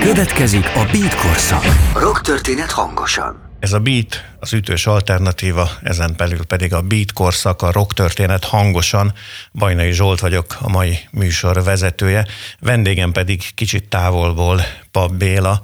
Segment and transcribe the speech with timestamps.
[0.00, 1.64] Következik a Beat korszak.
[1.94, 3.50] Rock történet hangosan.
[3.60, 8.44] Ez a Beat, az ütős alternatíva, ezen belül pedig a Beat korszak, a rock történet
[8.44, 9.12] hangosan.
[9.52, 12.26] Bajnai Zsolt vagyok, a mai műsor vezetője.
[12.58, 14.60] Vendégem pedig kicsit távolból
[14.90, 15.62] Pap Béla,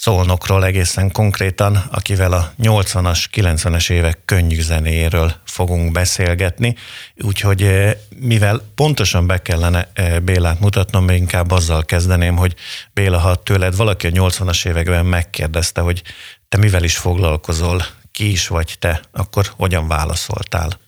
[0.00, 6.76] Szolnokról egészen konkrétan, akivel a 80-as, 90-es évek könnyű zenéről fogunk beszélgetni.
[7.16, 12.54] Úgyhogy eh, mivel pontosan be kellene eh, Bélát mutatnom, inkább azzal kezdeném, hogy
[12.92, 16.02] Béla, ha tőled valaki a 80-as években megkérdezte, hogy
[16.48, 20.78] te mivel is foglalkozol, ki is vagy te, akkor hogyan válaszoltál?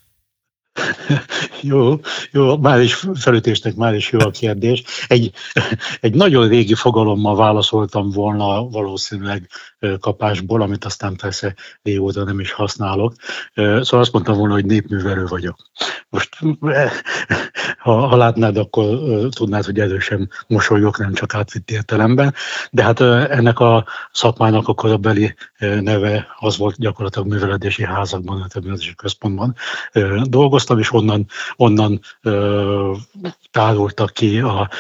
[1.61, 2.01] Jó,
[2.31, 4.83] jó, már is felütésnek már is jó a kérdés.
[5.07, 5.33] Egy,
[6.01, 9.49] egy nagyon régi fogalommal válaszoltam volna valószínűleg
[10.01, 13.15] kapásból, amit aztán persze régóta nem is használok.
[13.55, 15.57] Szóval azt mondtam volna, hogy népművelő vagyok.
[16.09, 16.39] Most
[17.79, 18.99] ha, ha látnád, akkor
[19.31, 22.35] tudnád, hogy erősen mosolyok, nem csak átvitt értelemben.
[22.71, 23.01] De hát
[23.31, 29.55] ennek a szakmának a korabeli neve az volt gyakorlatilag műveledési házakban, a műveledési központban
[30.23, 32.01] dolgoztam, és onnan, onnan
[33.51, 34.71] tárultak ki a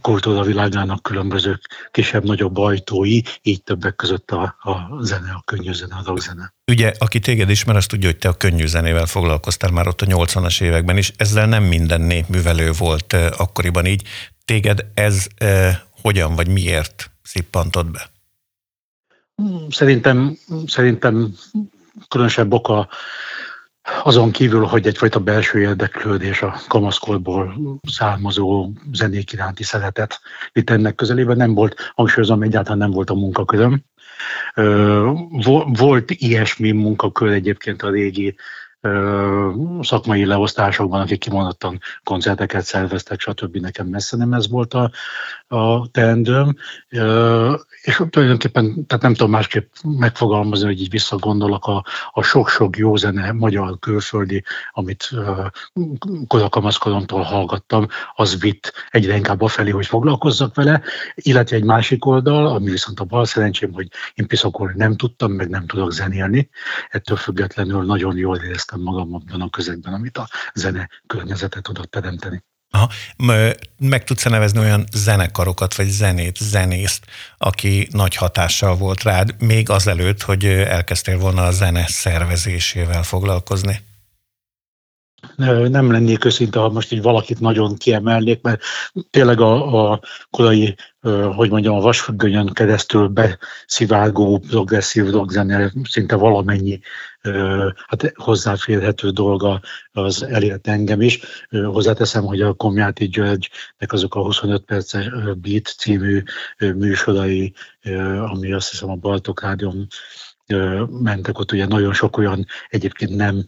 [0.00, 1.58] kultúra világának különböző
[1.90, 6.54] kisebb-nagyobb ajtói, így többek között a, a zene, a könnyű zene, a rockzene.
[6.66, 10.06] Ugye, aki téged ismer, azt tudja, hogy te a könnyű zenével foglalkoztál már ott a
[10.06, 11.12] 80-as években is.
[11.16, 14.02] Ezzel nem minden népművelő volt akkoriban így.
[14.44, 18.10] Téged ez eh, hogyan vagy miért szippantott be?
[19.70, 21.34] Szerintem, szerintem
[22.08, 22.88] különösebb oka
[24.02, 30.20] azon kívül, hogy egyfajta belső érdeklődés a kamaszkorból származó zenék iránti szeretet
[30.52, 33.84] itt ennek közelében nem volt, hangsúlyozom, egyáltalán nem volt a munkaköröm.
[35.66, 38.36] Volt ilyesmi munkakör egyébként a régi
[39.80, 43.56] szakmai leosztásokban, akik kimondottan koncerteket szerveztek, stb.
[43.56, 44.90] Nekem messze nem ez volt a,
[45.48, 46.56] a teendőm.
[47.82, 53.32] És tulajdonképpen, tehát nem tudom másképp megfogalmazni, hogy így visszagondolok a, a sok-sok jó zene,
[53.32, 55.10] magyar, külföldi, amit
[56.26, 60.82] kodakamaszkoromtól hallgattam, az vitt egyre inkább a felé, hogy foglalkozzak vele,
[61.14, 65.48] illetve egy másik oldal, ami viszont a bal szerencsém, hogy én piszakor nem tudtam, meg
[65.48, 66.48] nem tudok zenélni,
[66.88, 72.44] ettől függetlenül nagyon jól éreztem magam abban a közegben, amit a zene környezetet tudott teremteni.
[72.76, 72.88] Aha.
[73.78, 77.04] Meg tudsz nevezni olyan zenekarokat, vagy zenét, zenészt,
[77.38, 83.80] aki nagy hatással volt rád, még azelőtt, hogy elkezdtél volna a zene szervezésével foglalkozni?
[85.68, 88.62] nem lennék őszinte, ha most így valakit nagyon kiemelnék, mert
[89.10, 90.00] tényleg a, a
[90.30, 90.74] korai,
[91.34, 96.80] hogy mondjam, a vasfüggönyön keresztül beszivárgó progresszív rockzene szinte valamennyi
[97.86, 99.60] hát hozzáférhető dolga
[99.92, 101.20] az elért engem is.
[101.50, 106.22] Hozzáteszem, hogy a Komjáti Györgynek azok a 25 perces Beat című
[106.58, 107.52] műsorai,
[108.30, 109.86] ami azt hiszem a Baltok Rádion
[111.02, 113.44] mentek ott, ugye nagyon sok olyan egyébként nem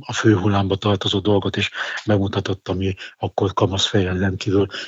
[0.00, 1.70] a fő hullámba tartozó dolgot is
[2.06, 4.34] bemutatott, ami akkor kamasz fejjel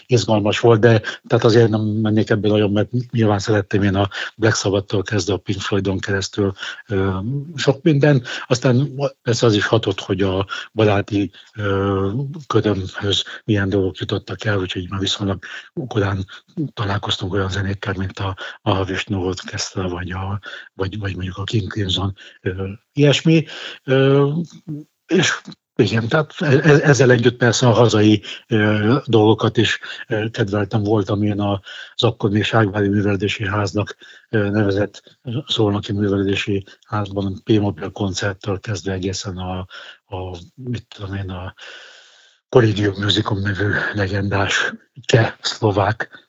[0.07, 4.57] izgalmas volt, de tehát azért nem mennék ebből nagyon, mert nyilván szerettem én a Black
[4.57, 6.53] Sabbath-tól kezdve a Pink Floydon keresztül
[7.57, 8.23] sok minden.
[8.47, 8.91] Aztán
[9.23, 11.31] persze az is hatott, hogy a baráti
[12.47, 15.45] ködömhöz milyen dolgok jutottak el, úgyhogy már viszonylag
[15.89, 16.27] korán
[16.75, 20.41] találkoztunk olyan zenékkel, mint a, a Vishnu Orchestra, vagy a,
[20.75, 22.15] vagy vagy, vagy mondjuk a King Crimson
[22.93, 23.45] ilyesmi.
[25.07, 25.41] És
[25.77, 28.23] igen, tehát e, e, ezzel együtt persze a hazai
[29.05, 29.81] dolgokat is
[30.31, 30.83] kedveltem.
[30.83, 33.97] Voltam én az akkor még Ságvári Művelési Háznak
[34.29, 39.59] nevezett Szolnoki Művelési Házban P-Mobil koncerttől kezdve egészen a,
[40.07, 41.55] a mit tudom én, a
[42.49, 46.29] Collegium Musicum nevű legendás cseh szlovák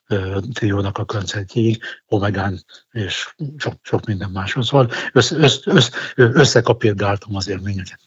[0.53, 4.67] triónak a koncertjéig, Omegán és sok, sok minden máshoz.
[4.67, 8.00] Szóval össze, össze, össze, összekapirgáltam az élményeket.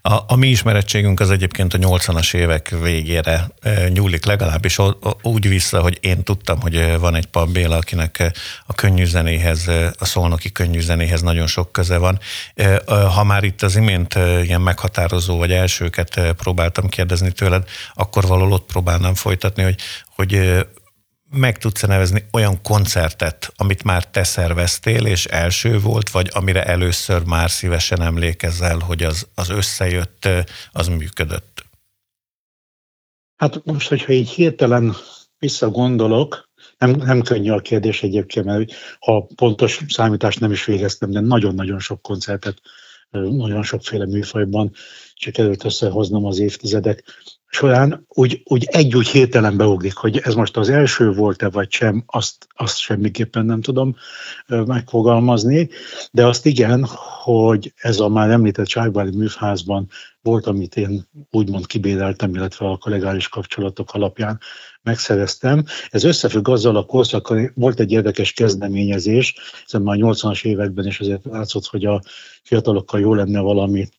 [0.00, 3.48] A, a mi ismerettségünk az egyébként a 80-as évek végére
[3.88, 4.78] nyúlik legalábbis
[5.22, 8.32] úgy vissza, hogy én tudtam, hogy van egy Pap Béla, akinek
[8.66, 12.18] a könnyűzenéhez, a szolnoki könnyűzenéhez nagyon sok köze van.
[12.86, 18.66] Ha már itt az imént ilyen meghatározó vagy elsőket próbáltam kérdezni tőled, akkor való ott
[18.66, 19.76] próbálnám folytatni, hogy,
[20.14, 20.64] hogy
[21.34, 27.24] meg tudsz nevezni olyan koncertet, amit már te szerveztél, és első volt, vagy amire először
[27.24, 30.28] már szívesen emlékezel, hogy az, az összejött,
[30.72, 31.64] az működött?
[33.36, 34.94] Hát most, hogyha így hirtelen
[35.38, 36.48] visszagondolok,
[36.78, 41.78] nem, nem könnyű a kérdés egyébként, mert ha pontos számítást nem is végeztem, de nagyon-nagyon
[41.78, 42.60] sok koncertet,
[43.10, 44.72] nagyon sokféle műfajban
[45.14, 47.04] sikerült összehoznom az évtizedek
[47.54, 52.02] során úgy, úgy egy úgy hirtelen beugrik, hogy ez most az első volt-e vagy sem,
[52.06, 53.96] azt, azt semmiképpen nem tudom
[54.46, 55.68] megfogalmazni,
[56.10, 56.86] de azt igen,
[57.22, 59.88] hogy ez a már említett Ságbáli műfházban
[60.24, 64.40] volt, amit én úgymond kibéreltem, illetve a kollégális kapcsolatok alapján
[64.82, 65.64] megszereztem.
[65.90, 69.34] Ez összefügg azzal a korszakkal, volt egy érdekes kezdeményezés,
[69.64, 72.02] hiszen már 80-as években is azért látszott, hogy a
[72.42, 73.98] fiatalokkal jó lenne valamit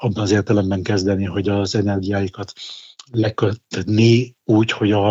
[0.00, 2.52] abban az értelemben kezdeni, hogy az energiáikat
[3.12, 5.10] lekötni úgy, hogy a,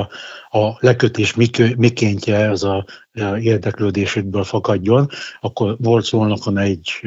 [0.49, 1.35] a lekötés
[1.77, 5.09] mikéntje az a, a érdeklődésükből fakadjon,
[5.39, 7.01] akkor volt szólnokon egy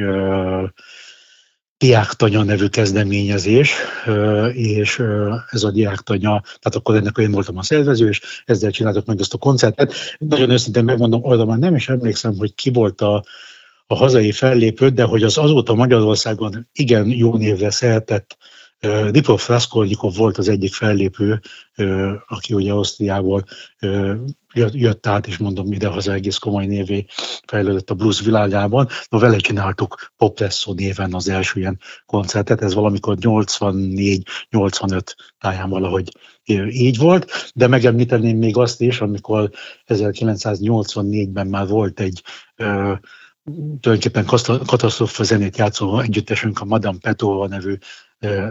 [1.77, 3.73] diáktanya nevű kezdeményezés,
[4.53, 5.01] és
[5.49, 9.33] ez a diáktanya, tehát akkor ennek én voltam a szervező, és ezzel csináltak meg ezt
[9.33, 9.93] a koncertet.
[10.17, 13.23] Nagyon őszintén megmondom, arra már nem is emlékszem, hogy ki volt a,
[13.87, 18.37] a hazai fellépő, de hogy az azóta Magyarországon igen jó névre szertett
[19.11, 21.41] Dipov Raskolnikov volt az egyik fellépő,
[22.27, 23.43] aki ugye Ausztriából
[24.53, 27.05] jött át, és mondom, ide-haza egész komoly névé
[27.47, 28.87] fejlődött a blues világában.
[29.09, 35.01] No, vele csináltuk Popresso néven az első ilyen koncertet, ez valamikor 84-85
[35.39, 36.11] táján valahogy
[36.69, 39.49] így volt, de megemlíteném még azt is, amikor
[39.87, 42.23] 1984-ben már volt egy
[43.79, 44.25] tulajdonképpen
[44.65, 47.77] katasztrofa zenét játszó együttesünk, a Madame Petova nevű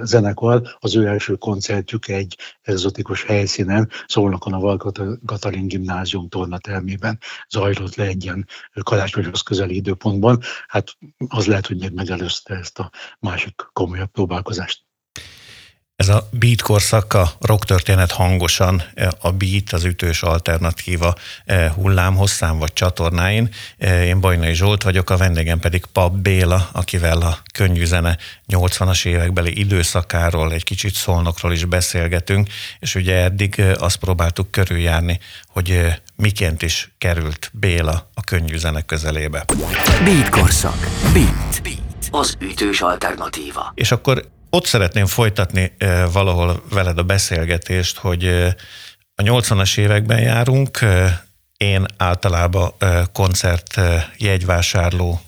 [0.03, 7.95] zenekar, az ő első koncertjük egy exotikus helyszínen, Szolnokon a Valkat Katalin Gimnázium tornatermében zajlott
[7.95, 8.47] le egy ilyen
[8.83, 10.41] karácsonyhoz közeli időpontban.
[10.67, 10.97] Hát
[11.29, 14.85] az lehet, hogy még megelőzte ezt a másik komolyabb próbálkozást.
[16.03, 18.83] Ez a beat korszak, a rock történet hangosan,
[19.21, 21.15] a beat, az ütős alternatíva
[21.45, 23.49] eh, hullámhosszán vagy csatornáin.
[23.79, 28.17] Eh, én Bajnai Zsolt vagyok, a vendégem pedig Pap Béla, akivel a könnyű zene
[28.49, 35.19] 80-as évekbeli időszakáról, egy kicsit szolnokról is beszélgetünk, és ugye eddig eh, azt próbáltuk körüljárni,
[35.47, 39.45] hogy miként is került Béla a könnyű zene közelébe.
[40.05, 40.79] Beat korszak.
[41.13, 41.63] Beat.
[41.63, 41.81] Beat.
[42.11, 43.73] Az ütős alternatíva.
[43.75, 45.73] És akkor ott szeretném folytatni
[46.13, 48.27] valahol veled a beszélgetést, hogy
[49.15, 50.79] a 80-as években járunk,
[51.57, 52.75] én általában
[53.13, 53.81] koncert
[54.17, 55.21] jegyvásárló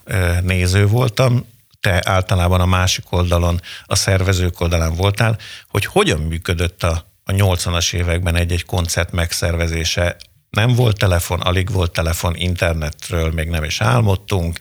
[0.43, 1.47] néző voltam,
[1.81, 5.38] te általában a másik oldalon, a szervezők oldalán voltál,
[5.69, 10.17] hogy hogyan működött a, a 80-as években egy-egy koncert megszervezése.
[10.50, 14.59] Nem volt telefon, alig volt telefon, internetről még nem is álmodtunk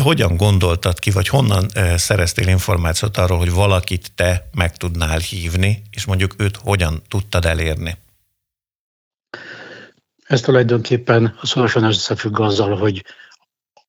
[0.00, 6.04] hogyan gondoltad ki, vagy honnan szereztél információt arról, hogy valakit te meg tudnál hívni, és
[6.04, 7.96] mondjuk őt hogyan tudtad elérni?
[10.26, 13.04] Ez tulajdonképpen szorosan összefügg azzal, hogy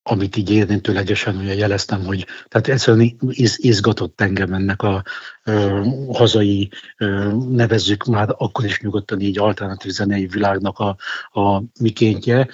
[0.04, 5.04] amit így érintőlegesen ugye jeleztem, hogy tehát egyszerűen iz, izgatott engem ennek a
[5.44, 10.98] ö, hazai, ö, nevezzük már akkor is nyugodtan így alternatív zenei világnak a,
[11.40, 12.48] a mikéntje,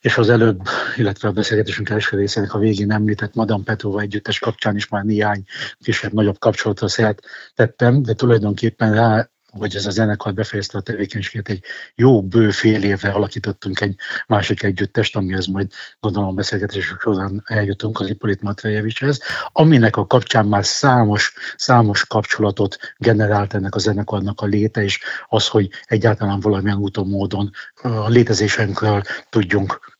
[0.00, 0.60] és az előbb,
[0.96, 5.44] illetve a beszélgetésünk első részének a végén említett Madame Petrova együttes kapcsán is már néhány
[5.78, 7.20] kisebb-nagyobb kapcsolatra szert
[7.54, 11.62] tettem, de tulajdonképpen rá hogy ez a zenekar befejezte a tevékenységet, egy
[11.94, 13.94] jó bő fél évre alakítottunk egy
[14.26, 19.20] másik együttest, amihez majd gondolom a beszélgetések során eljutunk az Ipolit Matvejevicshez,
[19.52, 25.48] aminek a kapcsán már számos, számos kapcsolatot generált ennek a zenekarnak a léte, és az,
[25.48, 27.50] hogy egyáltalán valamilyen úton, módon
[27.82, 29.98] a létezésünkről tudjunk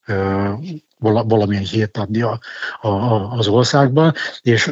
[0.98, 2.40] valamilyen hírt adni a,
[2.80, 2.88] a,
[3.32, 4.70] az országban, és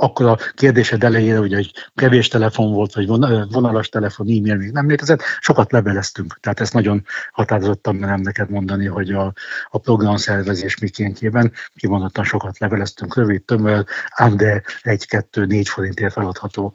[0.00, 3.06] akkor a kérdésed elejére, hogy egy kevés telefon volt, vagy
[3.50, 6.38] vonalas telefon, e-mail még nem létezett, sokat leveleztünk.
[6.40, 9.32] Tehát ezt nagyon határozottan nem neked mondani, hogy a,
[9.70, 16.74] a programszervezés mikéntjében kimondottan sokat leveleztünk, rövid, tömör, ám de egy-kettő-négy forintért feladható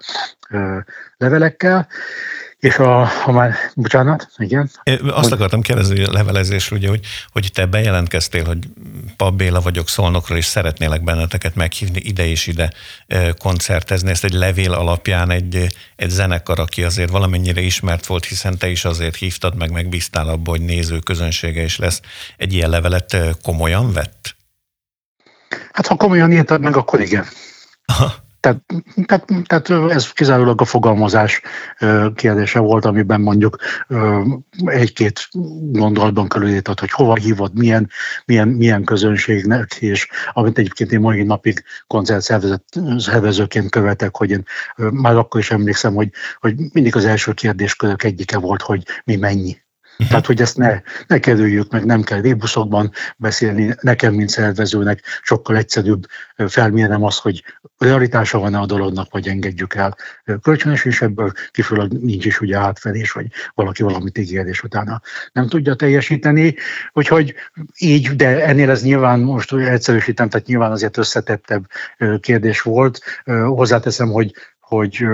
[1.17, 1.87] levelekkel.
[2.63, 4.71] És a, ha már, bocsánat, igen.
[4.83, 5.31] É, azt hogy...
[5.31, 8.67] akartam kérdezni a levelezésről, ugye, hogy, hogy te bejelentkeztél, hogy
[9.17, 12.73] Pap Béla vagyok Szolnokról, és szeretnélek benneteket meghívni ide és ide
[13.37, 14.09] koncertezni.
[14.09, 18.85] Ezt egy levél alapján egy, egy zenekar, aki azért valamennyire ismert volt, hiszen te is
[18.85, 22.01] azért hívtad meg, meg bíztál abba, hogy néző közönsége is lesz.
[22.37, 24.35] Egy ilyen levelet komolyan vett?
[25.71, 27.25] Hát ha komolyan írtad meg, akkor igen.
[27.85, 28.13] Aha.
[28.43, 28.63] Tehát,
[29.05, 31.41] tehát, tehát ez kizárólag a fogalmazás
[32.15, 33.57] kérdése volt, amiben mondjuk
[34.65, 35.27] egy-két
[35.71, 37.89] gondolatban körülírtad, hogy hova hívod, milyen,
[38.25, 44.43] milyen, milyen közönségnek, és amit egyébként én mai napig koncertszervezőként követek, hogy én
[44.75, 46.09] már akkor is emlékszem, hogy,
[46.39, 49.62] hogy mindig az első kérdéskörök egyike volt, hogy mi mennyi
[49.93, 50.07] Uh-huh.
[50.13, 55.57] Tehát, hogy ezt ne, ne kerüljük meg, nem kell rébuszokban beszélni, nekem, mint szervezőnek sokkal
[55.57, 56.05] egyszerűbb
[56.47, 57.43] felmérnem azt, hogy
[57.77, 59.97] realitása van-e a dolognak, vagy engedjük el
[60.41, 65.47] kölcsönös, és ebből kifolyólag nincs is ugye átfedés, vagy valaki valamit ígér, és utána nem
[65.47, 66.55] tudja teljesíteni.
[66.93, 67.35] Úgyhogy
[67.77, 71.65] így, de ennél ez nyilván most egyszerűsítem, tehát nyilván azért összetettebb
[72.19, 72.99] kérdés volt.
[73.45, 74.33] Hozzáteszem, hogy
[74.73, 75.05] hogy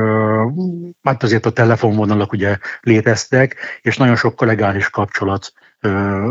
[1.04, 5.54] hát azért a telefonvonalak ugye léteztek, és nagyon sok kollegális kapcsolat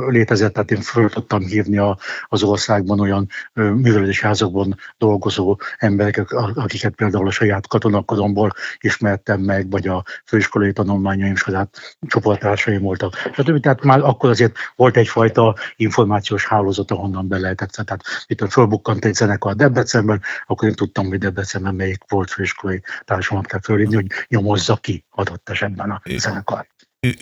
[0.08, 6.94] létezett, tehát én föl tudtam hívni a, az országban olyan művelődési házakban dolgozó emberek, akiket
[6.94, 13.16] például a saját katonakoromból ismertem meg, vagy a főiskolai tanulmányaim saját csoporttársaim voltak.
[13.32, 13.60] Stb.
[13.60, 17.70] Tehát már akkor azért volt egyfajta információs hálózat, ahonnan be lehetett.
[17.70, 23.46] Tehát itt fölbukkant egy zenekar Debrecenben, akkor én tudtam, hogy Debrecenben melyik volt főiskolai társamat
[23.46, 26.66] kell fölhívni, hogy nyomozza ki adott esetben a zenekar.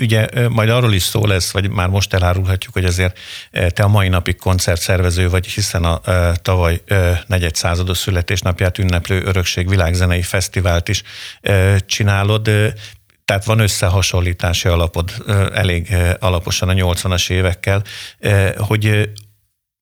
[0.01, 3.19] Ugye majd arról is szó lesz, vagy már most elárulhatjuk, hogy azért
[3.51, 6.01] te a mai napig koncertszervező vagy, hiszen a
[6.43, 6.83] tavaly
[7.27, 11.03] negyed százados születésnapját ünneplő Örökség Világzenei Fesztivált is
[11.87, 12.51] csinálod.
[13.25, 15.13] Tehát van összehasonlítási alapod
[15.55, 17.83] elég alaposan a 80-as évekkel,
[18.57, 19.11] hogy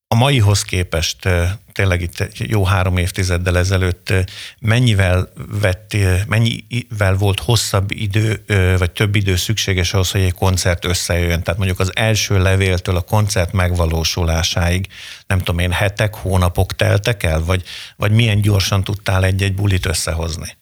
[0.08, 1.28] a maihoz képest
[1.72, 4.12] tényleg itt jó három évtizeddel ezelőtt
[4.60, 5.28] mennyivel,
[5.60, 5.96] vett,
[6.28, 8.44] mennyivel volt hosszabb idő,
[8.78, 11.42] vagy több idő szükséges ahhoz, hogy egy koncert összejöjjön?
[11.42, 14.86] Tehát mondjuk az első levéltől a koncert megvalósulásáig,
[15.26, 17.62] nem tudom én, hetek, hónapok teltek el, vagy,
[17.96, 20.56] vagy milyen gyorsan tudtál egy-egy bulit összehozni?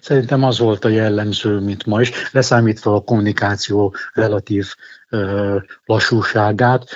[0.00, 4.66] Szerintem az volt a jellemző, mint ma is, leszámítva a kommunikáció relatív
[5.84, 6.90] lassúságát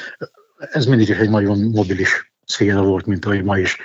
[0.70, 3.76] ez mindig is egy nagyon mobilis szféra volt, mint ahogy ma is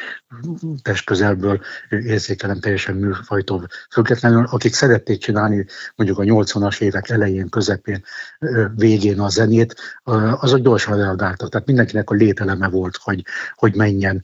[0.82, 8.04] testközelből érzékelem teljesen műfajtól függetlenül, akik szerették csinálni mondjuk a 80-as évek elején, közepén,
[8.76, 9.76] végén a zenét,
[10.40, 11.50] azok gyorsan reagáltak.
[11.50, 14.24] Tehát mindenkinek a lételeme volt, hogy, hogy menjen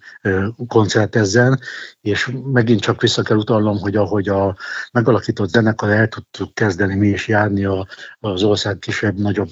[0.67, 1.59] koncertezzen,
[2.01, 4.57] és megint csak vissza kell utalnom, hogy ahogy a
[4.91, 7.87] megalakított zenekar el tudtuk kezdeni mi is járni a,
[8.19, 9.49] az ország kisebb-nagyobb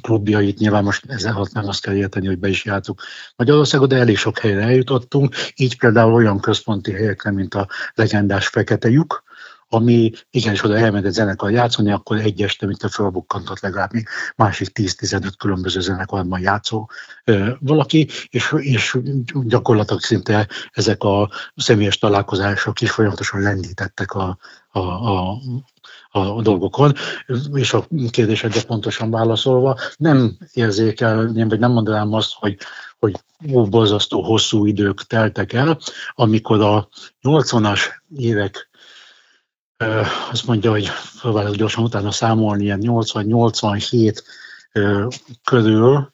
[0.00, 3.00] klubjait, nyilván most ezzel nem azt kell érteni, hogy be is jártuk
[3.36, 8.88] Magyarországot, de elég sok helyre eljutottunk, így például olyan központi helyekre, mint a legendás Fekete
[8.88, 9.22] lyuk,
[9.68, 14.08] ami igenis oda elment egy zenekar játszani, akkor egy este, mint a fölbukkantott legalább még
[14.36, 16.88] másik 10-15 különböző zenekarban játszó
[17.24, 18.98] ö, valaki, és, és
[19.44, 24.38] gyakorlatilag szinte ezek a személyes találkozások is folyamatosan lendítettek a,
[24.70, 25.38] a, a
[26.16, 26.92] a dolgokon,
[27.52, 32.56] és a kérdésedre pontosan válaszolva, nem érzékelném, vagy nem mondanám azt, hogy,
[33.04, 33.20] hogy
[33.52, 35.78] ó, borzasztó hosszú idők teltek el,
[36.14, 36.88] amikor a
[37.22, 37.80] 80-as
[38.16, 38.68] évek
[40.30, 44.22] azt mondja, hogy próbálok gyorsan utána számolni, ilyen 80-87
[45.44, 46.12] körül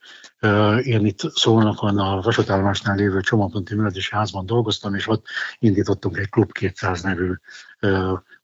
[0.83, 5.27] én itt Szolnokon a vasútállomásnál lévő csomagponti művelési házban dolgoztam, és ott
[5.59, 7.33] indítottunk egy Klub 200 nevű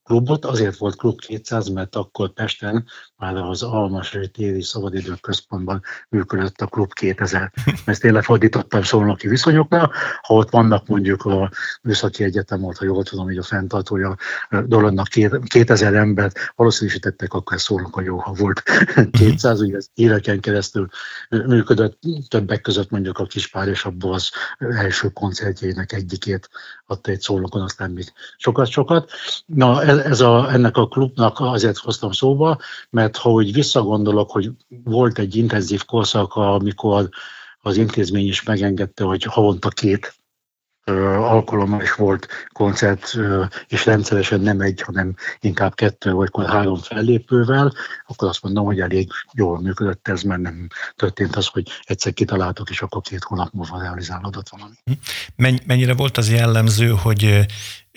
[0.07, 0.45] klubot.
[0.45, 2.85] Azért volt Klub 200, mert akkor Pesten
[3.15, 7.51] már az Almasai téri szabadidő központban működött a Klub 2000.
[7.85, 9.91] Ezt én lefordítottam szolnoki viszonyokra.
[10.21, 14.15] Ha ott vannak mondjuk a Műszaki Egyetem volt, ha jól tudom, hogy a fenntartója
[14.65, 15.07] dolognak
[15.47, 18.63] 2000 embert valószínűsítettek, akkor szólnak a jó, ha volt
[19.11, 20.87] 200, ugye ez éveken keresztül
[21.29, 26.49] működött, többek között mondjuk a Kispár és abból az első koncertjének egyikét
[26.87, 29.11] adta egy szólnokon, aztán még sokat-sokat.
[29.45, 34.49] Na, ez a, ennek a klubnak azért hoztam szóba, mert ha úgy visszagondolok, hogy
[34.83, 37.09] volt egy intenzív korszak, amikor
[37.61, 40.15] az intézmény is megengedte, hogy havonta két
[40.87, 43.17] alkalommal is volt koncert,
[43.67, 47.73] és rendszeresen nem egy, hanem inkább kettő vagy három fellépővel,
[48.05, 52.69] akkor azt mondom, hogy elég jól működött ez, mert nem történt az, hogy egyszer kitaláltok,
[52.69, 54.75] és akkor két hónap múlva realizálódott valami.
[55.65, 57.45] Mennyire volt az jellemző, hogy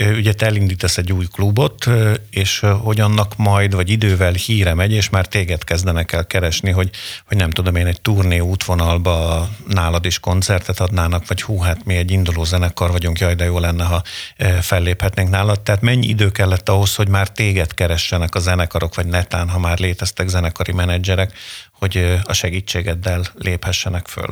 [0.08, 1.88] ugye te elindítasz egy új klubot,
[2.30, 6.90] és hogy annak majd, vagy idővel híre megy, és már téged kezdenek el keresni, hogy,
[7.26, 11.94] hogy nem tudom én, egy turné útvonalba nálad is koncertet adnának, vagy hú, hát mi
[11.94, 14.02] egy induló zenekar vagyunk, jaj, de jó lenne, ha
[14.60, 15.60] felléphetnénk nálad.
[15.60, 19.78] Tehát mennyi idő kellett ahhoz, hogy már téged keressenek a zenekarok, vagy netán, ha már
[19.78, 21.32] léteztek zenekari menedzserek,
[21.72, 24.28] hogy a segítségeddel léphessenek föl?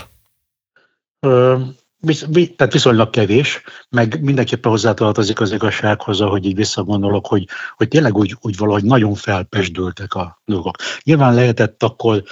[2.56, 8.36] Tehát viszonylag kevés, meg mindenképpen hozzátartozik az igazsághoz, hogy így visszagondolok, hogy, hogy tényleg úgy,
[8.40, 10.76] úgy valahogy nagyon felpesdültek a dolgok.
[11.02, 12.22] Nyilván lehetett akkor,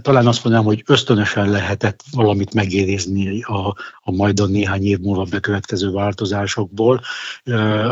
[0.00, 5.90] talán azt mondanám, hogy ösztönösen lehetett valamit megérizni a, a majdan néhány év múlva bekövetkező
[5.90, 7.00] változásokból,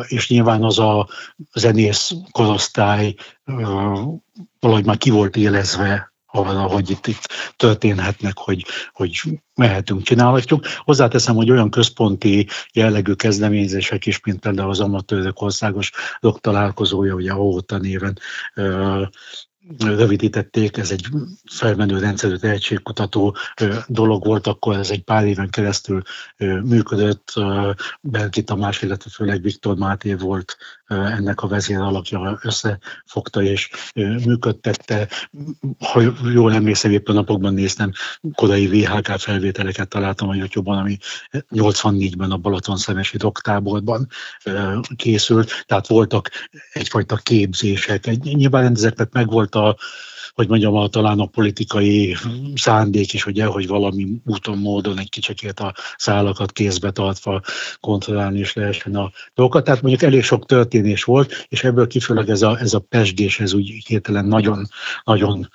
[0.07, 1.09] és nyilván az a
[1.55, 3.15] zenész korosztály
[4.61, 9.21] valahogy már ki volt élezve hogy itt, itt történhetnek, hogy, hogy
[9.55, 10.67] mehetünk, csinálhatjuk.
[10.77, 15.91] Hozzáteszem, hogy olyan központi jellegű kezdeményezések is, mint például az amatőrök országos
[16.41, 18.19] találkozója, ugye a néven
[19.79, 21.07] rövidítették, ez egy
[21.51, 23.37] felmenő rendszerű tehetségkutató
[23.87, 26.03] dolog volt, akkor ez egy pár éven keresztül
[26.65, 27.33] működött.
[28.01, 33.71] Berki Tamás, illetve főleg Viktor Máté volt ennek a vezér alakja, összefogta és
[34.25, 35.09] működtette.
[35.79, 37.93] Ha jól emlékszem, éppen napokban néztem,
[38.35, 40.97] korai VHK felvételeket találtam a YouTube-on, ami
[41.51, 44.09] 84-ben a Balaton szemesi doktáborban
[44.97, 46.31] készült, tehát voltak
[46.73, 48.05] egyfajta képzések.
[48.23, 49.75] Nyilván ezeknek megvolt a så
[50.35, 52.17] hogy mondjam, a, talán a politikai
[52.55, 57.41] szándék is, ugye, hogy valami úton, módon egy kicsikét a szálakat kézbe tartva
[57.81, 59.65] kontrollálni is lehessen a dolgokat.
[59.65, 63.53] Tehát mondjuk elég sok történés volt, és ebből kifőleg ez a, ez a pesgés, ez
[63.53, 64.69] úgy hirtelen nagyon,
[65.05, 65.49] nagyon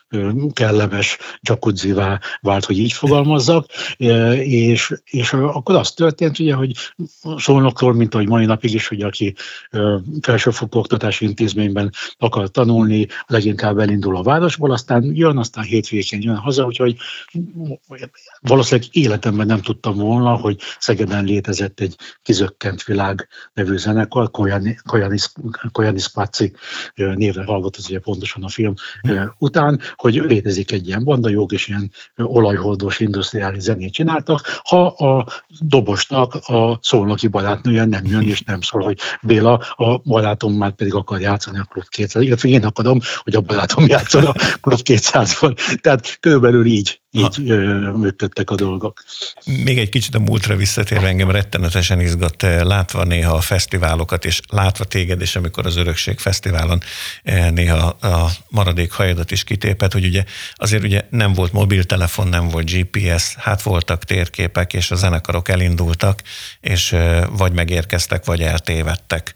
[0.53, 3.65] kellemes jacuzzivá vált, hogy így fogalmazzak,
[4.37, 6.71] és, és akkor az történt, ugye, hogy
[7.37, 9.35] szólnokról, mint ahogy mai napig is, hogy aki
[10.21, 14.23] felsőfokú oktatási intézményben akar tanulni, leginkább elindul a
[14.55, 16.95] városból, aztán jön, aztán hétvégén jön haza, úgyhogy
[18.41, 25.31] valószínűleg életemben nem tudtam volna, hogy Szegeden létezett egy kizökkent világ nevű zenekar, Koyanis,
[25.71, 26.53] Koyanis Paci
[26.95, 28.73] névre hallgott, az ugye pontosan a film
[29.37, 35.25] után, hogy létezik egy ilyen banda, jók és ilyen olajhordós industriális zenét csináltak, ha a
[35.59, 40.93] dobosnak a szolnoki barátnője nem jön és nem szól, hogy Béla, a barátom már pedig
[40.93, 44.25] akar játszani a klub 200, illetve én akarom, hogy a barátom játszon
[44.61, 45.79] plusz 200-ban.
[45.81, 47.37] Tehát körülbelül így, így
[47.95, 49.03] működtek a dolgok.
[49.45, 54.83] Még egy kicsit a múltra visszatérve engem rettenetesen izgat látva néha a fesztiválokat, és látva
[54.83, 56.81] téged, és amikor az Örökség Fesztiválon
[57.51, 62.71] néha a maradék hajadat is kitépet, hogy ugye azért ugye nem volt mobiltelefon, nem volt
[62.71, 66.21] GPS, hát voltak térképek, és a zenekarok elindultak,
[66.59, 66.95] és
[67.29, 69.33] vagy megérkeztek, vagy eltévedtek.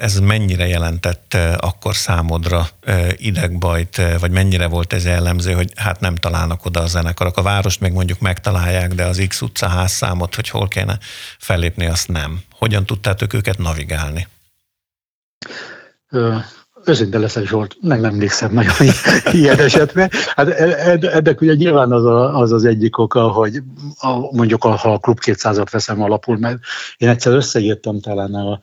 [0.00, 2.68] Ez mennyire jelentett akkor számodra
[3.16, 7.36] idegbajt, vagy mennyire volt ez jellemző, hogy hát nem találnak oda a zenekarok.
[7.36, 10.98] A várost még mondjuk megtalálják, de az X utca házszámot, hogy hol kéne
[11.38, 12.40] fellépni, azt nem.
[12.50, 14.28] Hogyan tudtátok őket navigálni?
[16.84, 18.74] Őszinte leszek, Zsolt, meg nem emlékszem nagyon
[19.32, 20.10] ilyen esetben.
[20.34, 23.62] Hát ennek ugye nyilván az, a, az az egyik oka, hogy
[23.98, 26.58] a, mondjuk a, ha a Klub 200-at veszem alapul, mert
[26.96, 28.60] én egyszer összeírtam talán a,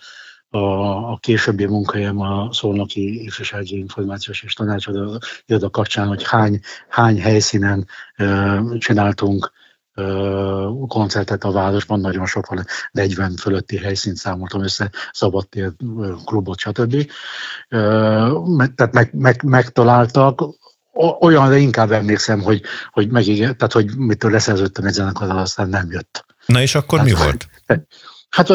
[0.50, 7.22] a, a későbbi munkahelyem a Szolnoki Ifjúsági Információs és Tanácsadó Iroda kapcsán, hogy hány, hány
[7.22, 9.52] helyszínen uh, csináltunk
[10.88, 15.72] koncertet a városban, nagyon sokan 40 fölötti helyszínt számoltam össze, szabadtér,
[16.26, 17.12] klubot, stb.
[18.76, 20.42] Tehát meg, meg, megtaláltak,
[21.20, 26.26] olyanra inkább emlékszem, hogy, hogy meg, tehát hogy mitől leszerződtem egy zenekarral, aztán nem jött.
[26.46, 27.48] Na és akkor tehát, mi volt?
[28.30, 28.50] Hát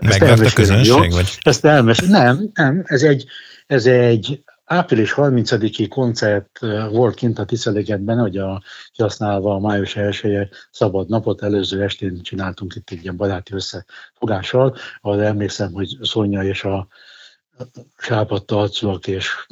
[0.00, 0.86] Megvett a közönség?
[0.86, 1.16] Jó?
[1.16, 1.38] Vagy?
[1.40, 1.98] Ezt elmes.
[1.98, 3.26] Nem, nem, ez egy,
[3.66, 6.58] ez egy április 30-i koncert
[6.90, 12.74] volt kint a Tiszeligetben, hogy a, kihasználva a május 1 szabad napot, előző estén csináltunk
[12.74, 16.88] itt egy ilyen baráti összefogással, ahol emlékszem, hogy Szonya és a
[17.98, 19.46] sápadt arcúak és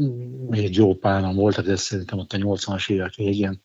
[0.49, 3.63] még jó páran voltak, de szerintem ott a 80-as évek végén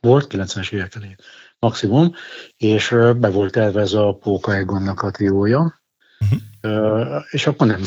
[0.00, 1.16] volt, 90-es évek elején
[1.64, 2.12] maximum,
[2.56, 5.82] és be volt tervezve a Póka Egonnak a triója,
[6.18, 7.22] uh-huh.
[7.30, 7.82] és akkor nem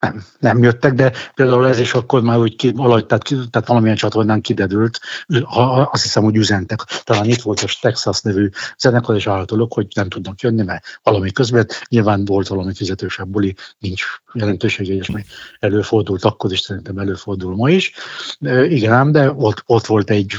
[0.00, 3.96] nem, nem jöttek, de például ez is akkor már úgy ki, valahogy, tehát, tehát valamilyen
[3.96, 5.00] csatornán kidedült,
[5.44, 6.80] ha, azt hiszem, hogy üzentek.
[7.04, 11.30] Talán itt volt a Texas nevű zenekar, és állítólag, hogy nem tudnak jönni, mert valami
[11.30, 15.24] közben nyilván volt valami fizetősebb buli, nincs jelentősége, és még
[15.58, 17.92] előfordult akkor is, szerintem előfordul ma is.
[18.40, 20.32] E, igen ám, de ott, ott volt egy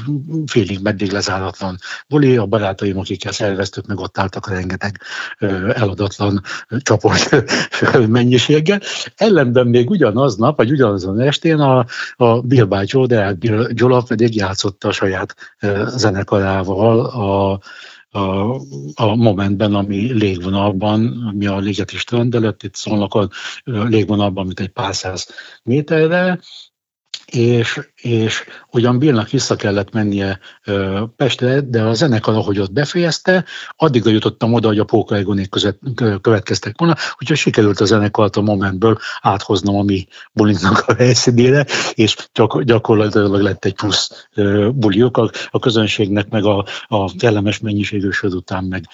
[0.45, 5.02] félig meddig lezáratlan buli, a barátaim, akikkel szerveztük, meg ott álltak rengeteg
[5.74, 6.41] eladatlan
[6.80, 7.43] csoport
[8.08, 8.82] mennyiséggel.
[9.15, 11.85] Ellen szemben még ugyanaznap, vagy ugyanazon estén a,
[12.15, 13.35] a Bill bácsó, de
[13.71, 15.35] Gyula pedig játszotta a saját
[15.87, 17.59] zenekarával a,
[18.19, 18.55] a,
[18.93, 23.29] a momentben, ami légvonalban, ami a léget is töndelött, itt szólnak a
[23.63, 25.27] légvonalban, mint egy pár száz
[25.63, 26.39] méterre,
[27.31, 33.45] és, és ugyan Billnak vissza kellett mennie ö, Pestre, de a zenekar, ahogy ott befejezte,
[33.75, 35.79] addig jutottam oda, hogy a Póka Egonék között
[36.21, 42.15] következtek volna, úgyhogy sikerült a zenekart a momentből áthoznom a mi bulinknak a helyszínére, és
[42.31, 45.17] csak, gyakorlatilag lett egy plusz ö, buliuk.
[45.17, 48.85] A, a közönségnek, meg a, a kellemes mennyiségű sör után, meg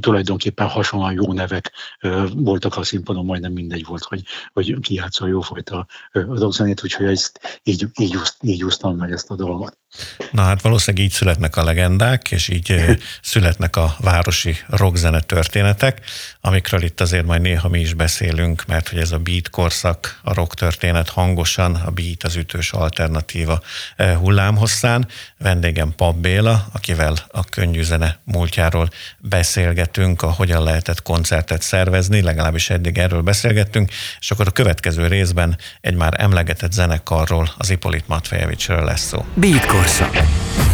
[0.00, 5.28] tulajdonképpen hasonlóan jó nevek ö, voltak a színpadon, majdnem mindegy volt, hogy, hogy ki játszol
[5.28, 9.78] jófajta rockzenét, úgyhogy ezt így, így, így úsztam meg ezt a dolgot.
[10.30, 12.74] Na hát valószínűleg így születnek a legendák, és így
[13.22, 16.00] születnek a városi rockzene történetek,
[16.40, 20.34] amikről itt azért majd néha mi is beszélünk, mert hogy ez a beat korszak, a
[20.34, 23.60] rock történet hangosan, a beat az ütős alternatíva
[23.96, 25.08] hullámhosszán.
[25.38, 32.70] Vendégem Pap Béla, akivel a könnyű zene múltjáról beszélgetünk, a hogyan lehetett koncertet szervezni, legalábbis
[32.70, 38.84] eddig erről beszélgettünk, és akkor a következő részben egy már emlegetett zenekarról, az Ipolit Matvejevicsről
[38.84, 39.24] lesz szó.
[39.34, 40.16] Beat korszak.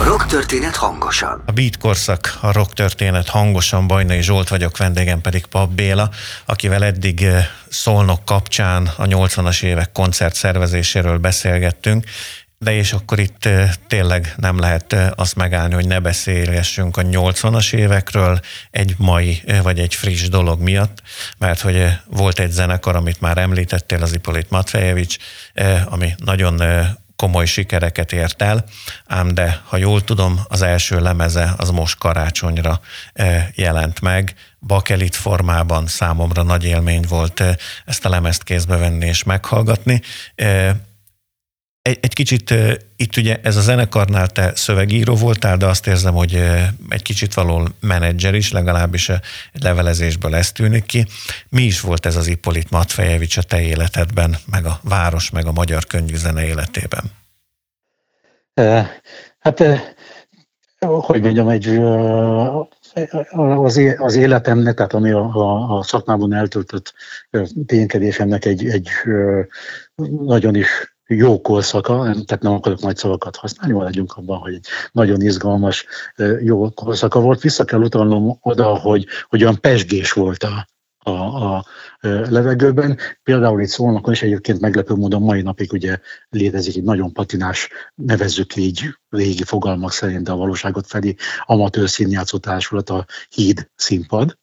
[0.00, 1.42] Rock történet hangosan.
[1.46, 6.10] A Beat korszak, a rock történet hangosan, Bajnai Zsolt vagyok, vendégem pedig Pap Béla,
[6.46, 12.04] akivel eddig eh, Szolnok kapcsán a 80-as évek koncert szervezéséről beszélgettünk,
[12.58, 13.48] de és akkor itt
[13.86, 18.40] tényleg nem lehet eh, azt megállni, hogy ne beszélgessünk a 80-as évekről
[18.70, 21.02] egy mai vagy egy friss dolog miatt,
[21.38, 25.16] mert hogy volt egy zenekar, amit már említettél, az Ipolit Matvejevics,
[25.84, 26.62] ami nagyon
[27.16, 28.64] komoly sikereket ért el,
[29.06, 32.80] ám de, ha jól tudom, az első lemeze az most karácsonyra
[33.54, 37.42] jelent meg, bakelit formában számomra nagy élmény volt
[37.84, 40.02] ezt a lemezt kézbe venni és meghallgatni.
[41.86, 42.54] Egy, egy kicsit
[42.96, 46.34] itt ugye ez a zenekarnál te szövegíró voltál, de azt érzem, hogy
[46.88, 51.06] egy kicsit való menedzser is, legalábbis egy levelezésből ezt tűnik ki.
[51.48, 55.52] Mi is volt ez az Ippolit Matfejevics a te életedben, meg a város, meg a
[55.52, 55.82] magyar
[56.14, 57.04] zene életében?
[59.38, 59.64] Hát,
[60.78, 61.80] hogy mondjam, egy
[63.30, 66.94] az, az életemnek, tehát ami a, a, a szakmában eltöltött
[67.66, 68.88] ténykedésemnek egy, egy
[70.26, 75.20] nagyon is jó korszaka, tehát nem akarok nagy szavakat használni, maradjunk abban, hogy egy nagyon
[75.20, 75.86] izgalmas,
[76.42, 77.40] jó korszaka volt.
[77.40, 80.66] Vissza kell utalnom oda, hogy, hogy olyan pesgés volt a,
[81.10, 81.64] a, a
[82.28, 82.98] levegőben.
[83.22, 88.56] Például itt szólnak, és egyébként meglepő módon mai napig ugye létezik egy nagyon patinás, nevezzük
[88.56, 91.14] így régi fogalmak szerint, de a valóságot felé
[91.44, 94.38] amatőr színjátszó társulat, a Híd színpad,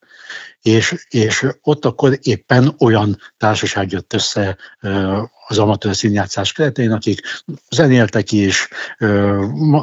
[0.61, 4.57] és, és ott akkor éppen olyan társaság jött össze
[5.47, 7.21] az amatőr színjátszás keretén, akik
[7.69, 8.67] zenéltek is,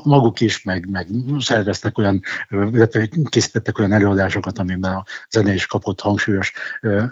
[0.03, 6.01] maguk is, meg, meg szerveztek olyan, illetve készítettek olyan előadásokat, amiben a zene is kapott
[6.01, 6.53] hangsúlyos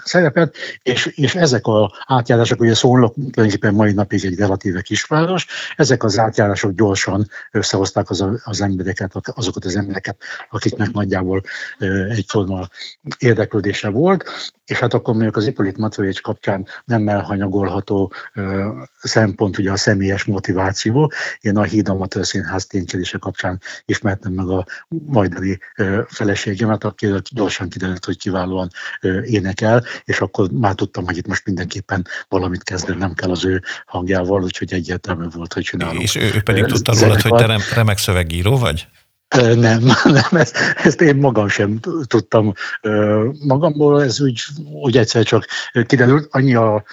[0.04, 6.04] szerepet, és, és ezek az átjárások, ugye szólnak tulajdonképpen mai napig egy relatíve kisváros, ezek
[6.04, 10.16] az átjárások gyorsan összehozták az, az embereket, azokat az embereket,
[10.50, 11.42] akiknek nagyjából
[12.08, 12.68] egyforma
[13.18, 14.24] érdeklődése volt,
[14.64, 18.12] és hát akkor mondjuk az Ippolit Matvejevics kapcsán nem elhanyagolható
[18.98, 21.12] szempont ugye a személyes motiváció.
[21.40, 25.58] Én a Híd Amatőr Színház ténykedése kapcsán ismertem meg a majdani
[26.08, 28.70] feleségemet, aki gyorsan kiderült, hogy kiválóan
[29.24, 33.62] énekel, és akkor már tudtam, hogy itt most mindenképpen valamit kezdeni nem kell az ő
[33.86, 36.02] hangjával, úgyhogy egyértelmű volt, hogy csinálunk.
[36.02, 38.88] És ő, ő pedig tudta rólad, hogy te remek szövegíró vagy?
[39.36, 42.52] Nem, nem ezt, ezt én magam sem tudtam
[43.46, 44.40] magamból, ez úgy,
[44.82, 45.46] úgy egyszer csak
[45.86, 46.84] kiderült, annyi a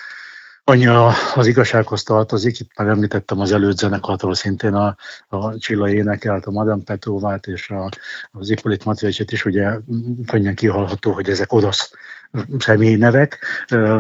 [0.68, 0.88] Annyi
[1.36, 4.96] az igazsághoz tartozik, itt már említettem az előtt zenekartól szintén a,
[5.28, 7.90] a Csilla énekelt, a Madame Petrovát és a,
[8.32, 9.78] az Ippolit Matveicset is, ugye
[10.26, 11.92] könnyen kihallható, hogy ezek orosz
[12.58, 13.46] személynevek.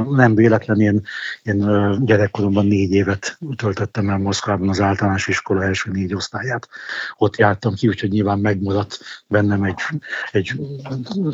[0.10, 1.01] Nem véletlen, én,
[1.43, 1.60] én
[2.06, 6.67] gyerekkoromban négy évet töltöttem el Moszkvában az általános iskola első négy osztályát.
[7.17, 9.80] Ott jártam ki, úgyhogy nyilván megmaradt bennem egy,
[10.32, 10.54] egy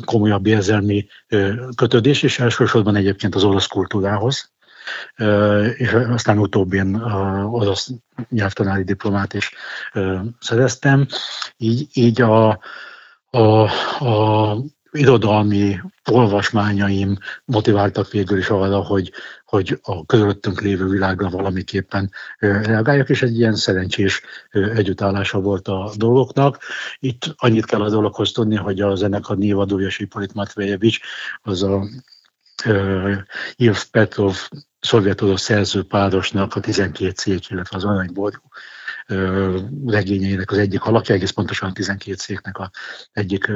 [0.05, 1.07] komolyabb érzelmi
[1.75, 4.50] kötődés, és elsősorban egyébként az orosz kultúrához
[5.77, 6.95] és aztán utóbb én
[7.51, 7.89] orosz
[8.29, 9.53] nyelvtanári diplomát is
[10.39, 11.07] szereztem.
[11.57, 12.59] Így, így a,
[13.29, 13.69] a,
[14.05, 14.57] a
[14.91, 15.79] irodalmi
[16.11, 19.11] olvasmányaim motiváltak végül is arra, hogy,
[19.45, 26.59] hogy a körülöttünk lévő világra valamiképpen reagáljak, és egy ilyen szerencsés együttállása volt a dolgoknak.
[26.99, 30.99] Itt annyit kell a dologhoz tudni, hogy a zenekar névadója Sipolit Matvejevics,
[31.41, 31.83] az a
[33.55, 34.35] Ilf Petrov
[34.79, 38.39] szovjet-orosz szerzőpárosnak a 12 cég, illetve az aranyború
[39.85, 42.71] regényeinek az egyik alakja, egész pontosan a 12 cégnek a
[43.11, 43.51] egyik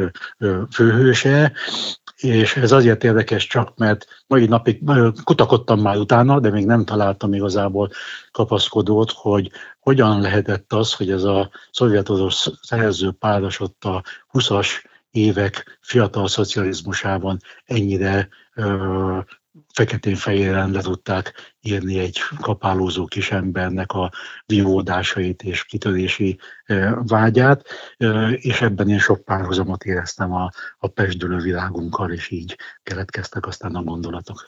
[0.72, 1.52] főhőse,
[2.16, 4.82] és ez azért érdekes csak, mert mai napig
[5.24, 7.90] kutakodtam már utána, de még nem találtam igazából
[8.32, 14.68] kapaszkodót, hogy hogyan lehetett az, hogy ez a szovjet-orosz szerző páros ott a 20-as
[15.16, 18.30] évek fiatal szocializmusában ennyire
[19.74, 24.12] feketén-fehéren le tudták írni egy kapálózó kis embernek a
[24.46, 26.40] vívódásait és kitörési
[26.96, 27.66] vágyát,
[28.36, 33.84] és ebben én sok párhuzamot éreztem a, a pesdülő világunkkal, és így keletkeztek aztán a
[33.84, 34.48] gondolatok.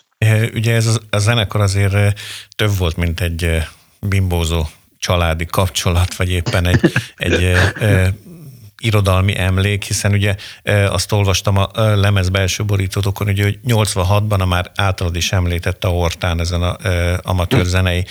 [0.54, 2.20] Ugye ez a, a zenekar azért
[2.56, 3.58] több volt, mint egy
[4.02, 4.66] bimbózó
[4.98, 7.58] családi kapcsolat, vagy éppen egy, egy
[8.82, 10.36] irodalmi emlék, hiszen ugye
[10.90, 15.90] azt olvastam a lemez belső borítótokon, ugye, hogy 86-ban a már általad is említett a
[15.90, 16.78] Ortán ezen a
[17.22, 18.06] amatőr zenei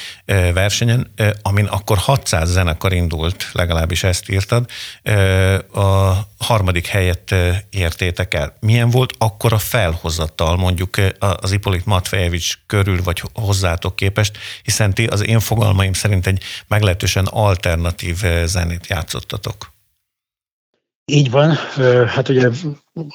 [0.54, 4.70] versenyen, amin akkor 600 zenekar indult, legalábbis ezt írtad,
[5.72, 7.34] a harmadik helyet
[7.70, 8.56] értétek el.
[8.60, 15.06] Milyen volt akkor a felhozattal mondjuk az Ipolit Matvejevics körül, vagy hozzátok képest, hiszen ti
[15.06, 19.74] az én fogalmaim szerint egy meglehetősen alternatív zenét játszottatok.
[21.12, 21.54] Így van,
[22.06, 22.50] hát ugye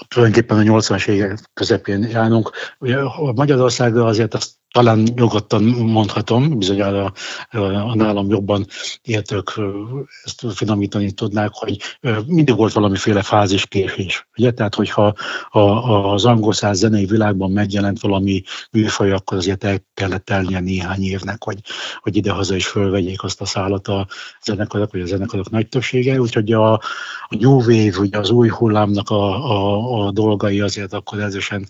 [0.08, 2.52] tulajdonképpen a 80-as évek közepén járunk.
[2.80, 2.98] Ugye
[3.36, 7.14] Magyarországra azért azt talán nyugodtan mondhatom, bizonyára
[7.50, 8.66] a nálam jobban
[9.02, 9.60] értők
[10.24, 11.78] ezt finomítani tudnák, hogy
[12.26, 14.28] mindig volt valamiféle fázis késés.
[14.38, 14.52] Ugye?
[14.52, 15.14] Tehát, hogyha
[15.52, 21.44] az angol száz zenei világban megjelent valami műfaj, akkor azért el kellett telnie néhány évnek,
[21.44, 21.60] hogy,
[22.00, 24.08] hogy idehaza is fölvegyék azt a szállat a
[24.44, 26.20] zenekarok, vagy a zenekarok nagy többsége.
[26.20, 26.74] Úgyhogy a,
[27.28, 31.68] a New Wave, ugye az új hullámnak a, a, a dolgai azért akkor erősen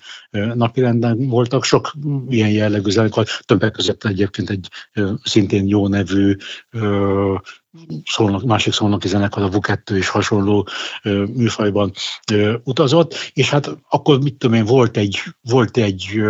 [0.53, 1.63] napirenden voltak.
[1.63, 1.93] Sok
[2.29, 4.67] ilyen jellegű zenekar, többek között egyébként egy
[5.23, 6.35] szintén jó nevű
[8.05, 10.67] szólnak, másik szólnoki zenekar, a VU2 és hasonló
[11.35, 11.91] műfajban
[12.31, 16.21] ö, utazott, és hát akkor mit tudom én, volt egy, volt egy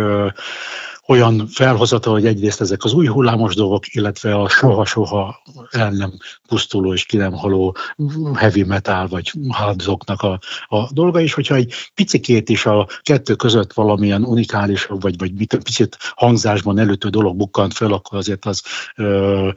[1.12, 6.12] olyan felhozata, hogy egyrészt ezek az új hullámos dolgok, illetve a soha-soha el nem
[6.48, 7.76] pusztuló és ki nem haló
[8.34, 13.72] heavy metal vagy hardzoknak a, a dolga, és hogyha egy picikét is a kettő között
[13.72, 18.62] valamilyen unikális, vagy, vagy mit, picit hangzásban előttő dolog bukkant fel, akkor azért az,
[18.96, 19.50] ö,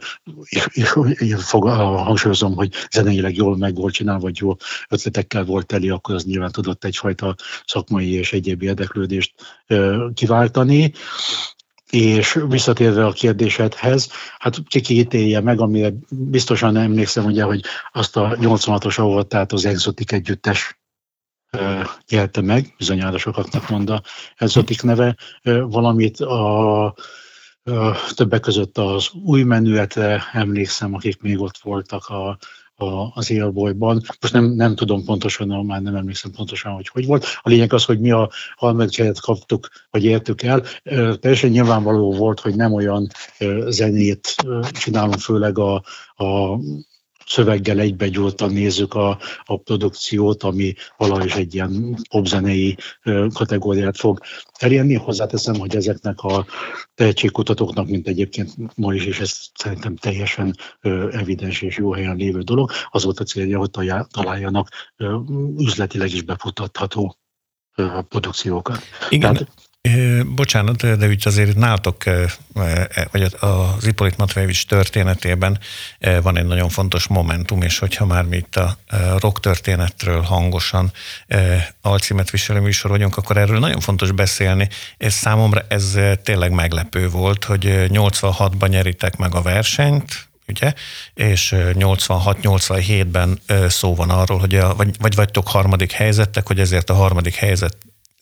[0.44, 4.56] és, és én fog, hangsúlyozom, hogy zeneileg jól meg volt csinálva, vagy jó
[4.88, 7.34] ötletekkel volt teli, akkor az nyilván tudott egyfajta
[7.66, 9.34] szakmai és egyéb érdeklődést
[9.66, 10.92] ö, kiváltani.
[11.90, 18.98] És visszatérve a kérdésedhez, hát kiki meg, amire biztosan emlékszem, ugye, hogy azt a 86-os
[18.98, 20.78] avat, tehát az Exotic együttes
[22.08, 24.02] jelte meg, bizonyára sokaknak mond a
[24.36, 26.94] Exotic neve, valamit a
[28.14, 32.38] többek között az új menüetre emlékszem, akik még ott voltak a,
[32.76, 34.02] a, az élbolyban.
[34.20, 37.24] Most nem, nem tudom pontosan, már nem emlékszem pontosan, hogy hogy volt.
[37.40, 40.62] A lényeg az, hogy mi a harmadik kaptuk, vagy értük el.
[41.20, 43.08] Teljesen nyilvánvaló volt, hogy nem olyan
[43.68, 44.34] zenét
[44.72, 45.74] csinálunk, főleg a,
[46.16, 46.58] a
[47.26, 52.76] szöveggel egybegyúltan nézzük a, a produkciót, ami valahogy egy ilyen popzenei
[53.32, 54.20] kategóriát fog
[54.58, 54.94] elérni.
[54.94, 56.46] Hozzáteszem, hogy ezeknek a
[56.94, 60.56] tehetségkutatóknak, mint egyébként ma is, és ez szerintem teljesen
[61.10, 63.70] evidens és jó helyen lévő dolog, az volt a célja, hogy
[64.10, 64.68] találjanak
[65.58, 67.16] üzletileg is befutatható
[68.08, 68.80] produkciókat.
[69.08, 69.32] Igen.
[69.32, 69.48] Tehát,
[70.34, 72.04] Bocsánat, de úgy azért nálatok,
[73.10, 75.58] vagy az Ipolit Matvejevics történetében
[76.22, 78.78] van egy nagyon fontos momentum, és hogyha már mi itt a
[79.18, 80.92] rock történetről hangosan
[81.80, 87.44] alcímet viselő műsor vagyunk, akkor erről nagyon fontos beszélni, és számomra ez tényleg meglepő volt,
[87.44, 90.72] hogy 86-ban nyeritek meg a versenyt, ugye,
[91.14, 96.94] és 86-87-ben szó van arról, hogy a, vagy, vagy vagytok harmadik helyzettek, hogy ezért a
[96.94, 97.76] harmadik helyzet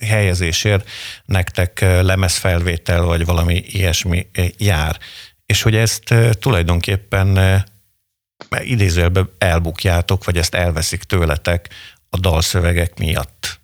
[0.05, 0.89] helyezésért
[1.25, 4.27] nektek lemezfelvétel vagy valami ilyesmi
[4.59, 4.99] jár.
[5.47, 7.39] És hogy ezt tulajdonképpen
[8.61, 11.69] idézőjelben elbukjátok, vagy ezt elveszik tőletek
[12.11, 13.61] a dalszövegek miatt.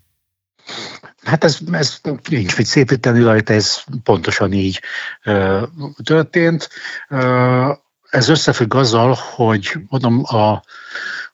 [1.23, 4.81] Hát ez, ez nincs mit szépíteni rajta, ez pontosan így
[5.23, 5.67] ö,
[6.03, 6.69] történt.
[7.09, 7.73] Ö,
[8.11, 10.63] ez összefügg azzal, hogy mondom, a,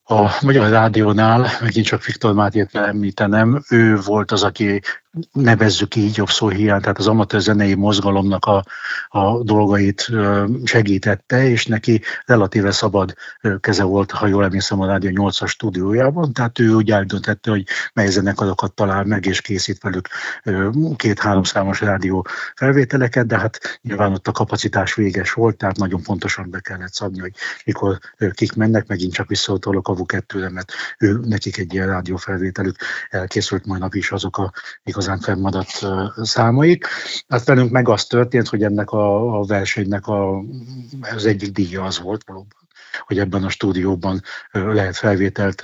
[0.09, 4.83] a Magyar Rádiónál, megint csak Viktor Mátyét említenem, ő volt az, aki
[5.33, 8.64] nevezzük így jobb szó hiány, tehát az amatőr zenei mozgalomnak a,
[9.09, 10.11] a dolgait
[10.64, 13.14] segítette, és neki relatíve szabad
[13.61, 18.07] keze volt, ha jól emlékszem, a Rádió 8-as stúdiójában, tehát ő úgy eldöntette, hogy mely
[18.07, 20.09] zenekarokat talál meg, és készít velük
[20.96, 26.50] két-három számos rádió felvételeket, de hát nyilván ott a kapacitás véges volt, tehát nagyon pontosan
[26.50, 27.33] be kellett szabni, hogy
[27.64, 27.98] mikor
[28.33, 32.76] kik mennek, megint csak visszautolok a VU2-re, mert ő, nekik egy ilyen rádiófelvételük
[33.11, 34.52] elkészült, majd nap is azok a
[35.07, 35.87] igazán fennmaradt
[36.27, 36.87] számaik.
[37.29, 40.42] Hát velünk meg az történt, hogy ennek a, a versenynek a,
[41.14, 42.64] az egyik díja az volt valóban
[43.07, 45.62] hogy ebben a stúdióban lehet felvételt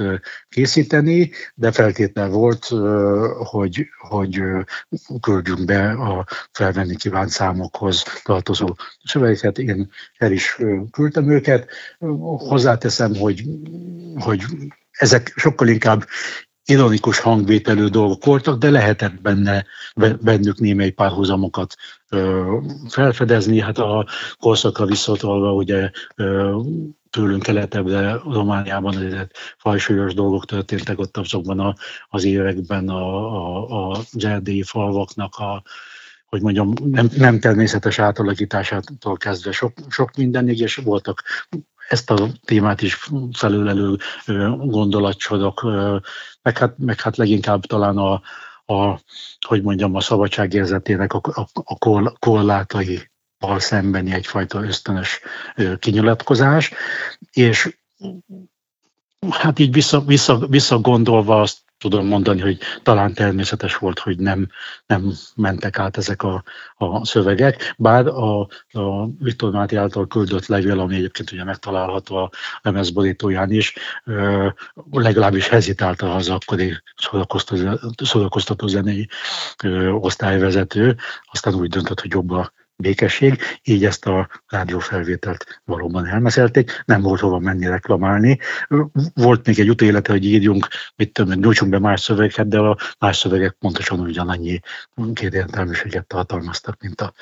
[0.48, 2.64] készíteni, de feltétel volt,
[3.50, 4.42] hogy, hogy
[5.20, 9.58] küldjünk be a felvenni kívánt számokhoz tartozó szövegeket.
[9.58, 10.58] Én el is
[10.90, 11.68] küldtem őket.
[12.38, 13.44] Hozzáteszem, hogy,
[14.18, 14.44] hogy
[14.90, 16.04] ezek sokkal inkább
[16.64, 19.66] ironikus hangvételű dolgok voltak, de lehetett benne,
[20.20, 21.74] bennük némely párhuzamokat
[22.88, 23.60] felfedezni.
[23.60, 24.06] Hát a
[24.38, 25.90] korszakra visszatolva ugye
[27.10, 31.74] tőlünk keletebbre, Romániában azért fajsúlyos dolgok történtek ott azokban a,
[32.08, 35.62] az években a, a, a zserdélyi falvaknak a,
[36.26, 41.22] hogy mondjam, nem, nem természetes átalakításától kezdve sok, sok mindenig, és voltak
[41.88, 43.96] ezt a témát is felülelő
[44.58, 45.62] gondolatsorok,
[46.42, 48.22] meg hát, meg hát leginkább talán a,
[48.74, 49.00] a,
[49.46, 51.78] hogy mondjam, a szabadságérzetének a, a, a
[52.18, 53.10] korlátai
[53.56, 55.20] szembeni egyfajta ösztönös
[55.78, 56.72] kinyilatkozás,
[57.32, 57.76] és
[59.30, 60.46] hát így vissza, vissza,
[61.40, 64.48] azt tudom mondani, hogy talán természetes volt, hogy nem,
[64.86, 66.42] nem mentek át ezek a,
[66.76, 68.40] a szövegek, bár a,
[68.72, 72.30] a Viktor Máté által küldött levél, ami egyébként ugye megtalálható a
[72.62, 73.74] lemezborítóján is,
[74.90, 76.82] legalábbis hezitálta az akkori
[77.96, 79.08] szórakoztató zenei
[80.00, 80.96] osztályvezető,
[81.30, 82.30] aztán úgy döntött, hogy jobb
[82.82, 88.38] békesség, így ezt a rádiófelvételt valóban elmeszelték, nem volt hova menni reklamálni.
[89.14, 93.16] Volt még egy utélete, hogy írjunk, mit tudom, nyújtsunk be más szövegeket, de a más
[93.16, 94.60] szövegek pontosan ugyanannyi
[95.14, 97.12] kétértelműséget tartalmaztak, mint a,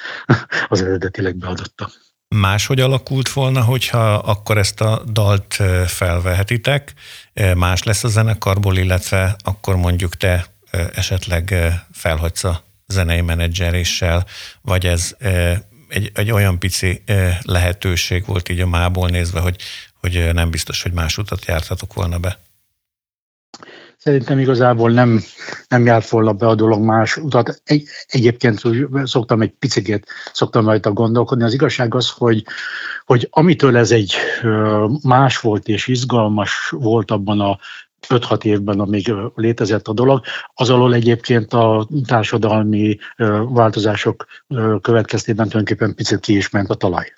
[0.68, 1.90] az eredetileg beadottak.
[2.36, 6.92] Máshogy alakult volna, hogyha akkor ezt a dalt felvehetitek,
[7.56, 10.46] más lesz a zenekarból, illetve akkor mondjuk te
[10.94, 11.54] esetleg
[11.92, 14.26] felhagysz a zenei menedzseréssel,
[14.62, 15.16] vagy ez
[15.88, 17.02] egy, egy olyan pici
[17.42, 19.56] lehetőség volt így a mából nézve, hogy,
[20.00, 22.38] hogy nem biztos, hogy más utat jártatok volna be?
[24.02, 25.22] Szerintem igazából nem,
[25.68, 27.60] nem járt volna be a dolog más utat.
[27.64, 28.62] Egy, egyébként
[29.04, 31.44] szoktam egy picit, szoktam rajta gondolkodni.
[31.44, 32.44] Az igazság az, hogy,
[33.04, 34.14] hogy amitől ez egy
[35.02, 37.58] más volt és izgalmas volt abban a
[38.08, 40.20] 5-6 évben, amíg létezett a dolog,
[40.54, 42.98] az alól egyébként a társadalmi
[43.48, 44.26] változások
[44.80, 47.12] következtében tulajdonképpen picit ki is ment a talaj.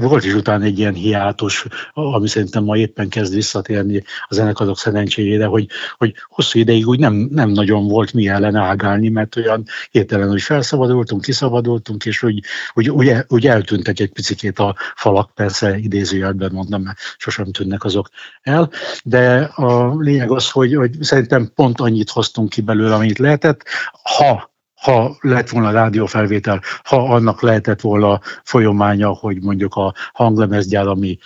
[0.00, 5.46] Volt is utána egy ilyen hiátus, ami szerintem ma éppen kezd visszatérni a zenekarok szerencséjére,
[5.46, 10.28] hogy, hogy hosszú ideig úgy nem, nem nagyon volt mi ellen ágálni, mert olyan hirtelen,
[10.28, 16.50] hogy felszabadultunk, kiszabadultunk, és úgy, úgy, úgy, úgy eltűntek egy picit a falak, persze idézőjelben
[16.52, 18.08] mondom, mert sosem tűnnek azok
[18.42, 18.70] el,
[19.04, 23.62] de a lényeg az, hogy, hogy szerintem pont annyit hoztunk ki belőle, amit lehetett,
[24.02, 24.52] ha
[24.84, 31.18] ha lett volna rádiófelvétel, ha annak lehetett volna folyamánya, hogy mondjuk a hanglemezgyár, ami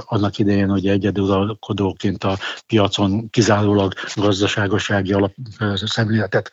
[0.00, 2.36] annak idején hogy egyedülalkodóként a
[2.66, 5.32] piacon kizárólag gazdaságosági alap
[5.74, 6.50] szemléletet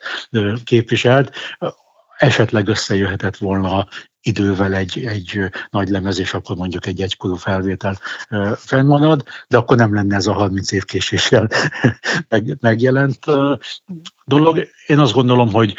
[0.64, 1.36] képviselt,
[2.16, 3.86] esetleg összejöhetett volna
[4.22, 7.98] idővel egy, egy nagy lemez, és akkor mondjuk egy egykorú felvétel
[8.56, 11.48] fennmarad, de akkor nem lenne ez a 30 év késéssel
[12.60, 13.18] megjelent
[14.30, 14.68] dolog.
[14.86, 15.74] Én azt gondolom, hogy,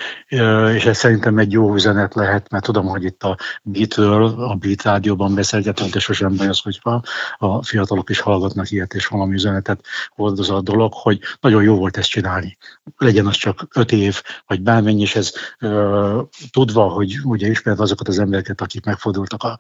[0.76, 4.84] és ez szerintem egy jó üzenet lehet, mert tudom, hogy itt a Beatről, a Beat
[4.84, 7.02] rádióban beszélgetünk, de sosem baj az, hogyha
[7.38, 11.98] a fiatalok is hallgatnak ilyet, és valami üzenetet hordoz a dolog, hogy nagyon jó volt
[11.98, 12.58] ezt csinálni.
[12.98, 15.32] Legyen az csak öt év, vagy bármennyi, és ez
[16.52, 19.60] tudva, hogy ugye ismert azokat az embereket, akik megfordultak a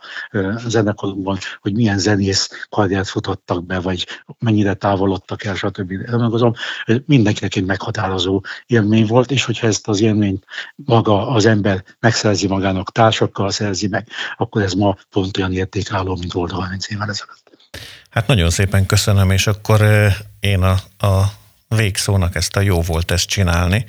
[0.67, 4.07] zenekarunkban, hogy milyen zenész karriert futottak be, vagy
[4.39, 5.91] mennyire távolodtak el, stb.
[6.11, 6.55] Azon
[7.05, 12.91] mindenkinek egy meghatározó élmény volt, és hogyha ezt az élményt maga az ember megszerzi magának,
[12.91, 14.07] társakkal szerzi meg,
[14.37, 17.51] akkor ez ma pont olyan értékálló, mint volt 30 évvel ezelőtt.
[18.09, 19.81] Hát nagyon szépen köszönöm, és akkor
[20.39, 20.75] én a,
[21.07, 21.23] a
[21.75, 23.85] végszónak ezt a jó volt ezt csinálni,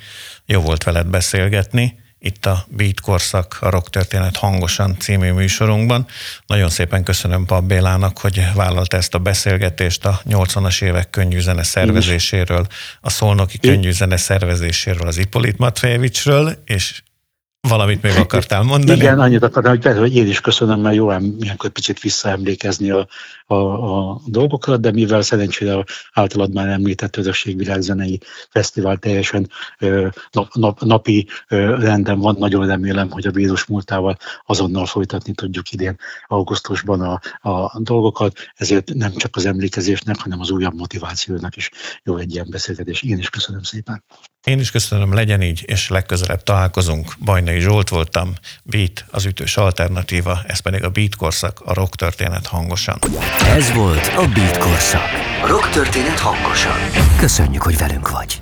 [0.47, 6.07] jó volt veled beszélgetni, itt a Beat Korszak, a Rock Történet hangosan című műsorunkban.
[6.47, 12.67] Nagyon szépen köszönöm Pap Bélának, hogy vállalta ezt a beszélgetést a 80-as évek könnyűzene szervezéséről,
[13.01, 17.03] a szolnoki könnyűzene szervezéséről, az Ipolit Matvejevicsről, és
[17.69, 18.99] Valamit még akartál mondani?
[18.99, 23.07] Igen, annyit akartam, hogy persze, hogy én is köszönöm, mert jó ilyenkor picit visszaemlékezni a,
[23.47, 28.21] a, a dolgokra, de mivel szerencsére általad már említett Világzenei
[28.51, 29.51] Fesztivál teljesen
[30.31, 35.97] nap, nap, napi renden van, nagyon remélem, hogy a vírus múltával azonnal folytatni tudjuk idén
[36.27, 37.21] augusztusban a,
[37.51, 41.71] a dolgokat, ezért nem csak az emlékezésnek, hanem az újabb motivációnak is
[42.03, 43.03] jó egy ilyen beszélgetés.
[43.03, 44.05] Én is köszönöm szépen.
[44.47, 47.15] Én is köszönöm, legyen így, és legközelebb találkozunk.
[47.25, 52.47] Bajnai Zsolt voltam, Beat, az ütős alternatíva, ez pedig a Beat korszak, a rock történet
[52.47, 52.99] hangosan.
[53.47, 55.09] Ez volt a Beat korszak.
[55.47, 56.77] Rock történet hangosan.
[57.19, 58.41] Köszönjük, hogy velünk vagy.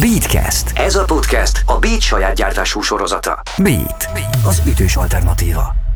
[0.00, 0.72] Beatcast.
[0.74, 3.42] Ez a podcast a Beat saját gyártású sorozata.
[3.56, 4.08] Beat,
[4.44, 5.87] az ütős alternatíva.